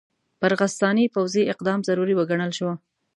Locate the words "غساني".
0.59-1.05